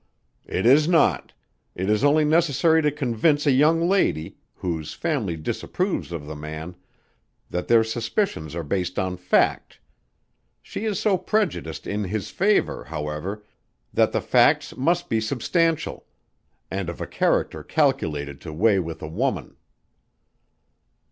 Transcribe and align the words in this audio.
"It 0.47 0.65
is 0.65 0.87
not. 0.87 1.31
It 1.75 1.87
is 1.87 2.03
only 2.03 2.25
necessary 2.25 2.81
to 2.81 2.89
convince 2.91 3.45
a 3.45 3.51
young 3.51 3.87
lady, 3.87 4.35
whose 4.55 4.95
family 4.95 5.37
disapproves 5.37 6.11
of 6.11 6.25
the 6.25 6.35
man, 6.35 6.73
that 7.51 7.67
their 7.67 7.83
suspicions 7.83 8.55
are 8.55 8.63
based 8.63 8.97
on 8.97 9.15
fact. 9.15 9.79
She 10.63 10.85
is 10.85 10.99
so 10.99 11.19
prejudiced 11.19 11.85
in 11.85 12.05
his 12.05 12.31
favor, 12.31 12.85
however, 12.85 13.43
that 13.93 14.11
the 14.11 14.21
facts 14.21 14.75
must 14.75 15.07
be 15.07 15.21
substantial 15.21 16.07
and 16.71 16.89
of 16.89 16.99
a 16.99 17.05
character 17.05 17.61
calculated 17.61 18.41
to 18.41 18.51
weigh 18.51 18.79
with 18.79 19.03
a 19.03 19.07
woman." 19.07 19.55